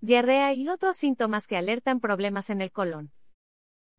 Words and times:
diarrea 0.00 0.52
y 0.54 0.68
otros 0.68 0.96
síntomas 0.96 1.46
que 1.46 1.56
alertan 1.56 2.00
problemas 2.00 2.50
en 2.50 2.60
el 2.60 2.70
colon. 2.70 3.12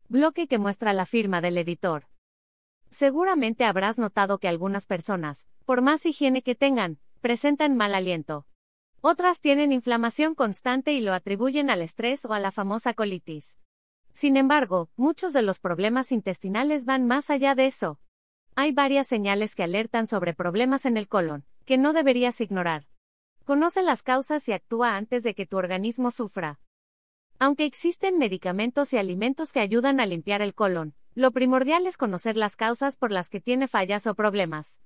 Bloque 0.08 0.46
que 0.46 0.58
muestra 0.58 0.92
la 0.92 1.06
firma 1.06 1.40
del 1.40 1.58
editor. 1.58 2.06
Seguramente 2.90 3.64
habrás 3.64 3.98
notado 3.98 4.38
que 4.38 4.48
algunas 4.48 4.86
personas, 4.86 5.46
por 5.64 5.82
más 5.82 6.04
higiene 6.06 6.42
que 6.42 6.54
tengan, 6.54 6.98
presentan 7.20 7.76
mal 7.76 7.94
aliento. 7.94 8.46
Otras 9.00 9.40
tienen 9.40 9.72
inflamación 9.72 10.34
constante 10.34 10.92
y 10.92 11.00
lo 11.00 11.14
atribuyen 11.14 11.70
al 11.70 11.80
estrés 11.80 12.24
o 12.24 12.32
a 12.32 12.40
la 12.40 12.50
famosa 12.50 12.92
colitis. 12.92 13.56
Sin 14.12 14.36
embargo, 14.36 14.90
muchos 14.96 15.32
de 15.32 15.42
los 15.42 15.60
problemas 15.60 16.12
intestinales 16.12 16.84
van 16.84 17.06
más 17.06 17.30
allá 17.30 17.54
de 17.54 17.66
eso. 17.66 18.00
Hay 18.56 18.72
varias 18.72 19.06
señales 19.06 19.54
que 19.54 19.62
alertan 19.62 20.06
sobre 20.06 20.34
problemas 20.34 20.84
en 20.84 20.96
el 20.96 21.08
colon, 21.08 21.44
que 21.64 21.78
no 21.78 21.92
deberías 21.92 22.40
ignorar. 22.40 22.89
Conoce 23.50 23.82
las 23.82 24.04
causas 24.04 24.48
y 24.48 24.52
actúa 24.52 24.94
antes 24.94 25.24
de 25.24 25.34
que 25.34 25.44
tu 25.44 25.56
organismo 25.56 26.12
sufra. 26.12 26.60
Aunque 27.40 27.64
existen 27.64 28.16
medicamentos 28.16 28.92
y 28.92 28.96
alimentos 28.96 29.50
que 29.50 29.58
ayudan 29.58 29.98
a 29.98 30.06
limpiar 30.06 30.40
el 30.40 30.54
colon, 30.54 30.94
lo 31.16 31.32
primordial 31.32 31.88
es 31.88 31.96
conocer 31.96 32.36
las 32.36 32.54
causas 32.54 32.96
por 32.96 33.10
las 33.10 33.28
que 33.28 33.40
tiene 33.40 33.66
fallas 33.66 34.06
o 34.06 34.14
problemas. 34.14 34.78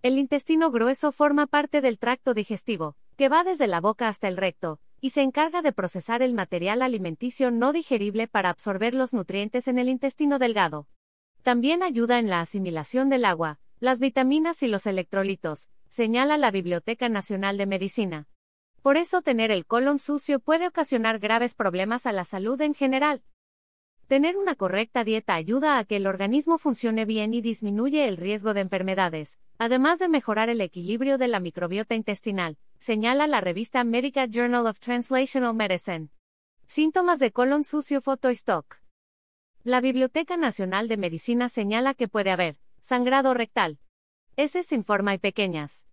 El 0.00 0.16
intestino 0.16 0.70
grueso 0.70 1.12
forma 1.12 1.46
parte 1.46 1.82
del 1.82 1.98
tracto 1.98 2.32
digestivo, 2.32 2.96
que 3.18 3.28
va 3.28 3.44
desde 3.44 3.66
la 3.66 3.82
boca 3.82 4.08
hasta 4.08 4.28
el 4.28 4.38
recto, 4.38 4.80
y 5.02 5.10
se 5.10 5.20
encarga 5.20 5.60
de 5.60 5.72
procesar 5.72 6.22
el 6.22 6.32
material 6.32 6.80
alimenticio 6.80 7.50
no 7.50 7.74
digerible 7.74 8.28
para 8.28 8.48
absorber 8.48 8.94
los 8.94 9.12
nutrientes 9.12 9.68
en 9.68 9.78
el 9.78 9.90
intestino 9.90 10.38
delgado. 10.38 10.88
También 11.42 11.82
ayuda 11.82 12.18
en 12.18 12.30
la 12.30 12.40
asimilación 12.40 13.10
del 13.10 13.26
agua, 13.26 13.60
las 13.78 14.00
vitaminas 14.00 14.62
y 14.62 14.68
los 14.68 14.86
electrolitos, 14.86 15.68
señala 15.88 16.38
la 16.38 16.50
Biblioteca 16.50 17.10
Nacional 17.10 17.58
de 17.58 17.66
Medicina. 17.66 18.26
Por 18.80 18.96
eso 18.96 19.20
tener 19.20 19.50
el 19.50 19.66
colon 19.66 19.98
sucio 19.98 20.40
puede 20.40 20.66
ocasionar 20.66 21.18
graves 21.18 21.54
problemas 21.54 22.06
a 22.06 22.12
la 22.12 22.24
salud 22.24 22.58
en 22.62 22.72
general. 22.72 23.22
Tener 24.06 24.36
una 24.36 24.54
correcta 24.54 25.04
dieta 25.04 25.34
ayuda 25.34 25.78
a 25.78 25.84
que 25.84 25.96
el 25.96 26.06
organismo 26.06 26.56
funcione 26.58 27.04
bien 27.04 27.34
y 27.34 27.42
disminuye 27.42 28.08
el 28.08 28.16
riesgo 28.16 28.54
de 28.54 28.60
enfermedades, 28.60 29.40
además 29.58 29.98
de 29.98 30.08
mejorar 30.08 30.48
el 30.48 30.60
equilibrio 30.60 31.18
de 31.18 31.28
la 31.28 31.40
microbiota 31.40 31.94
intestinal, 31.94 32.56
señala 32.78 33.26
la 33.26 33.40
revista 33.40 33.84
Medical 33.84 34.30
Journal 34.30 34.66
of 34.66 34.78
Translational 34.80 35.54
Medicine. 35.54 36.08
Síntomas 36.66 37.18
de 37.18 37.30
colon 37.30 37.64
sucio 37.64 38.00
Photostock. 38.00 38.76
La 39.64 39.80
Biblioteca 39.80 40.36
Nacional 40.36 40.88
de 40.88 40.96
Medicina 40.96 41.48
señala 41.48 41.92
que 41.94 42.08
puede 42.08 42.30
haber 42.30 42.56
sangrado 42.86 43.34
rectal, 43.34 43.80
heces 44.36 44.68
sin 44.68 44.84
forma 44.84 45.12
y 45.12 45.18
pequeñas, 45.18 45.88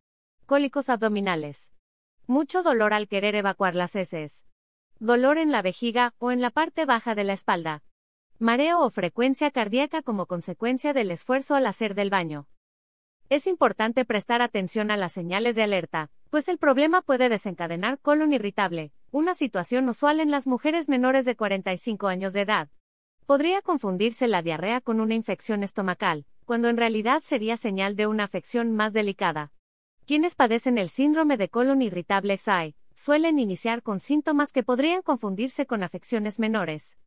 cólicos 0.45 0.89
abdominales, 0.89 1.73
mucho 2.27 2.61
dolor 2.61 2.93
al 2.93 3.07
querer 3.07 3.33
evacuar 3.33 3.73
las 3.73 3.95
heces, 3.95 4.45
dolor 4.99 5.39
en 5.39 5.51
la 5.51 5.63
vejiga 5.63 6.13
o 6.19 6.31
en 6.31 6.39
la 6.39 6.51
parte 6.51 6.85
baja 6.85 7.15
de 7.15 7.23
la 7.23 7.33
espalda, 7.33 7.81
mareo 8.37 8.81
o 8.81 8.91
frecuencia 8.91 9.49
cardíaca 9.49 10.03
como 10.03 10.27
consecuencia 10.27 10.93
del 10.93 11.09
esfuerzo 11.09 11.55
al 11.55 11.65
hacer 11.65 11.95
del 11.95 12.11
baño. 12.11 12.47
Es 13.27 13.47
importante 13.47 14.05
prestar 14.05 14.43
atención 14.43 14.91
a 14.91 14.95
las 14.95 15.13
señales 15.13 15.55
de 15.55 15.63
alerta, 15.63 16.11
pues 16.29 16.47
el 16.47 16.59
problema 16.59 17.01
puede 17.01 17.27
desencadenar 17.27 17.97
colon 18.01 18.33
irritable, 18.33 18.91
una 19.09 19.33
situación 19.33 19.89
usual 19.89 20.19
en 20.19 20.29
las 20.29 20.45
mujeres 20.45 20.89
menores 20.89 21.25
de 21.25 21.35
45 21.35 22.05
años 22.05 22.33
de 22.33 22.41
edad. 22.41 22.69
Podría 23.25 23.63
confundirse 23.63 24.27
la 24.27 24.43
diarrea 24.43 24.79
con 24.79 24.99
una 24.99 25.15
infección 25.15 25.63
estomacal, 25.63 26.27
cuando 26.43 26.69
en 26.69 26.77
realidad 26.77 27.21
sería 27.21 27.57
señal 27.57 27.95
de 27.95 28.07
una 28.07 28.23
afección 28.23 28.71
más 28.71 28.93
delicada. 28.93 29.51
Quienes 30.05 30.35
padecen 30.35 30.77
el 30.77 30.89
síndrome 30.89 31.37
de 31.37 31.49
colon 31.49 31.81
irritable 31.81 32.37
SAI 32.37 32.75
suelen 32.95 33.39
iniciar 33.39 33.81
con 33.81 33.99
síntomas 33.99 34.51
que 34.51 34.63
podrían 34.63 35.01
confundirse 35.01 35.65
con 35.65 35.83
afecciones 35.83 36.39
menores. 36.39 36.97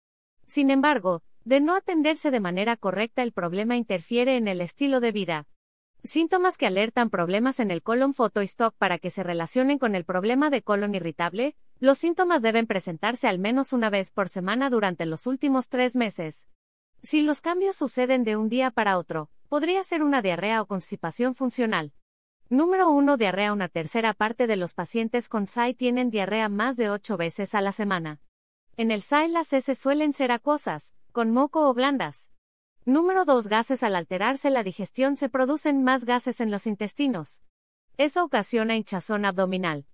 Sin 0.47 0.70
embargo, 0.70 1.23
de 1.45 1.61
no 1.61 1.77
atenderse 1.77 2.31
de 2.31 2.41
manera 2.41 2.77
correcta 2.77 3.23
el 3.23 3.33
problema 3.33 3.77
interfiere 3.77 4.37
en 4.37 4.48
el 4.48 4.61
estilo 4.61 5.01
de 5.01 5.12
vida. 5.12 5.47
Síntomas 6.03 6.56
que 6.56 6.66
alertan 6.66 7.11
problemas 7.11 7.61
en 7.61 7.71
el 7.71 7.82
colon 7.82 8.15
photostock 8.15 8.75
para 8.77 8.99
que 8.99 9.11
se 9.11 9.22
relacionen 9.22 9.78
con 9.78 9.94
el 9.94 10.05
problema 10.05 10.50
de 10.50 10.62
colon 10.62 10.94
irritable, 10.94 11.56
los 11.78 11.99
síntomas 11.99 12.43
deben 12.43 12.66
presentarse 12.66 13.28
al 13.28 13.38
menos 13.38 13.72
una 13.72 13.91
vez 13.91 14.11
por 14.11 14.28
semana 14.28 14.71
durante 14.71 15.05
los 15.05 15.27
últimos 15.27 15.69
tres 15.69 15.97
meses. 15.97 16.49
Si 17.06 17.22
los 17.22 17.41
cambios 17.41 17.77
suceden 17.77 18.25
de 18.25 18.37
un 18.37 18.49
día 18.49 18.72
para 18.72 18.99
otro, 18.99 19.31
podría 19.49 19.84
ser 19.84 20.03
una 20.03 20.22
diarrea 20.22 20.61
o 20.61 20.67
constipación 20.67 21.37
funcional. 21.37 21.93
Número 22.49 22.91
1. 22.91 23.17
Diarrea. 23.17 23.53
Una 23.53 23.69
tercera 23.69 24.12
parte 24.12 24.49
de 24.49 24.56
los 24.56 24.75
pacientes 24.75 25.28
con 25.28 25.47
SAI 25.47 25.75
tienen 25.75 26.11
diarrea 26.11 26.49
más 26.49 26.77
de 26.77 26.91
ocho 26.91 27.17
veces 27.17 27.55
a 27.55 27.61
la 27.61 27.71
semana. 27.71 28.19
En 28.77 28.91
el 28.91 29.03
SAI 29.03 29.28
las 29.28 29.53
heces 29.53 29.78
suelen 29.78 30.12
ser 30.12 30.33
acuosas, 30.33 30.97
con 31.12 31.31
moco 31.31 31.69
o 31.69 31.75
blandas. 31.75 32.33
Número 32.84 33.25
2. 33.25 33.47
Gases. 33.47 33.84
Al 33.84 33.94
alterarse 33.94 34.50
la 34.50 34.65
digestión 34.65 35.17
se 35.17 35.28
producen 35.28 35.84
más 35.84 36.06
gases 36.06 36.41
en 36.41 36.50
los 36.50 36.67
intestinos. 36.67 37.41
Eso 37.99 38.25
ocasiona 38.25 38.75
hinchazón 38.75 39.25
abdominal. 39.27 39.87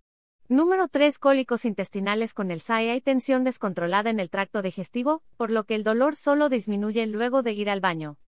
Número 0.48 0.88
3. 0.88 1.18
Cólicos 1.18 1.64
intestinales 1.64 2.34
con 2.34 2.50
el 2.50 2.60
SAI 2.60 2.90
hay 2.90 3.00
tensión 3.00 3.44
descontrolada 3.44 4.10
en 4.10 4.20
el 4.20 4.28
tracto 4.28 4.60
digestivo, 4.60 5.22
por 5.36 5.50
lo 5.50 5.64
que 5.64 5.74
el 5.76 5.84
dolor 5.84 6.16
solo 6.16 6.48
disminuye 6.48 7.06
luego 7.06 7.42
de 7.42 7.52
ir 7.52 7.70
al 7.70 7.80
baño. 7.80 8.18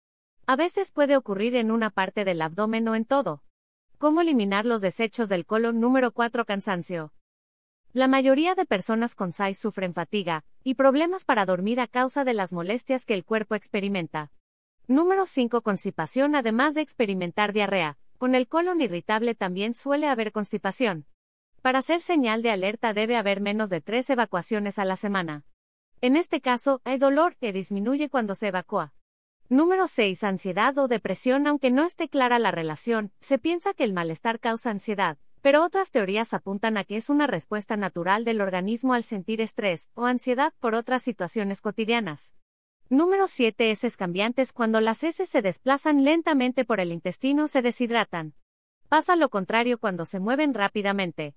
A 0.47 0.57
veces 0.57 0.93
puede 0.93 1.17
ocurrir 1.17 1.57
en 1.57 1.71
una 1.71 1.91
parte 1.91 2.25
del 2.25 2.41
abdomen 2.41 2.87
o 2.89 2.95
en 2.95 3.05
todo. 3.05 3.43
¿Cómo 3.99 4.21
eliminar 4.21 4.65
los 4.65 4.81
desechos 4.81 5.29
del 5.29 5.45
colon? 5.45 5.81
Número 5.81 6.13
4. 6.13 6.45
Cansancio. 6.45 7.13
La 7.93 8.09
mayoría 8.09 8.55
de 8.55 8.65
personas 8.65 9.15
con 9.15 9.33
SAI 9.33 9.55
sufren 9.55 9.93
fatiga 9.93 10.45
y 10.63 10.75
problemas 10.75 11.25
para 11.25 11.47
dormir 11.47 11.81
a 11.81 11.89
causa 11.89 12.25
de 12.25 12.35
las 12.35 12.53
molestias 12.53 13.07
que 13.07 13.15
el 13.15 13.25
cuerpo 13.25 13.55
experimenta. 13.55 14.31
Número 14.87 15.27
5. 15.27 15.63
Constipación. 15.63 16.37
Además 16.37 16.75
de 16.75 16.81
experimentar 16.81 17.53
diarrea, 17.53 17.99
con 18.19 18.35
el 18.35 18.47
colon 18.47 18.81
irritable 18.81 19.35
también 19.35 19.75
suele 19.75 20.09
haber 20.09 20.33
constipación. 20.33 21.07
Para 21.65 21.81
ser 21.81 22.03
señal 22.03 22.43
de 22.43 22.51
alerta 22.51 22.93
debe 22.93 23.17
haber 23.17 23.41
menos 23.41 23.71
de 23.71 23.81
tres 23.81 24.11
evacuaciones 24.11 24.79
a 24.79 24.85
la 24.85 24.97
semana. 24.97 25.47
En 26.03 26.15
este 26.15 26.43
caso, 26.43 26.83
hay 26.85 26.99
dolor 26.99 27.37
que 27.37 27.55
disminuye 27.55 28.11
cuando 28.11 28.35
se 28.35 28.49
evacúa. 28.49 28.93
Número 29.49 29.89
6. 29.89 30.25
Ansiedad 30.25 30.77
o 30.77 30.89
depresión. 30.89 31.47
Aunque 31.47 31.71
no 31.71 31.85
esté 31.87 32.11
clara 32.11 32.39
la 32.39 32.51
relación, 32.51 33.13
se 33.21 33.39
piensa 33.39 33.73
que 33.73 33.85
el 33.85 33.95
malestar 33.95 34.41
causa 34.41 34.69
ansiedad, 34.69 35.17
pero 35.41 35.65
otras 35.65 35.91
teorías 35.91 36.35
apuntan 36.35 36.77
a 36.77 36.85
que 36.85 36.99
es 36.99 37.09
una 37.09 37.27
respuesta 37.27 37.79
natural 37.79 38.27
del 38.27 38.43
organismo 38.43 38.93
al 38.93 39.03
sentir 39.03 39.41
estrés 39.41 39.89
o 39.95 40.05
ansiedad 40.05 40.53
por 40.61 40.75
otras 40.75 41.03
situaciones 41.03 41.63
cotidianas. 41.63 42.35
Número 42.91 43.27
7. 43.27 43.71
Heces 43.71 43.97
cambiantes. 43.97 44.53
Cuando 44.53 44.83
las 44.83 45.03
heces 45.03 45.31
se 45.31 45.41
desplazan 45.41 46.05
lentamente 46.05 46.67
por 46.67 46.79
el 46.81 46.93
intestino 46.93 47.49
se 47.49 47.63
deshidratan. 47.63 48.35
Pasa 48.91 49.17
lo 49.17 49.31
contrario 49.31 49.79
cuando 49.79 50.05
se 50.05 50.21
mueven 50.21 50.53
rápidamente. 50.53 51.35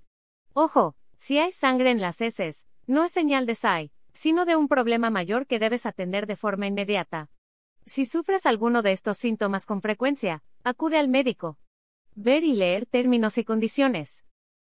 Ojo, 0.60 0.96
si 1.18 1.38
hay 1.38 1.52
sangre 1.52 1.92
en 1.92 2.02
las 2.02 2.20
heces, 2.20 2.68
no 2.88 3.04
es 3.04 3.12
señal 3.12 3.46
de 3.46 3.54
SAI, 3.54 3.92
sino 4.14 4.44
de 4.44 4.56
un 4.56 4.68
problema 4.68 5.12
mayor 5.12 5.46
que 5.46 5.60
debes 5.60 5.86
atender 5.86 6.26
de 6.26 6.36
forma 6.36 6.66
inmediata. 6.66 7.30
Si 7.86 8.08
sufres 8.08 8.48
alguno 8.48 8.82
de 8.82 8.92
estos 8.92 9.20
síntomas 9.20 9.68
con 9.68 9.84
frecuencia, 9.84 10.42
acude 10.64 10.98
al 10.98 11.10
médico. 11.10 11.60
Ver 12.16 12.44
y 12.44 12.54
leer 12.54 12.88
términos 12.88 13.38
y 13.38 13.44
condiciones. 13.44 14.26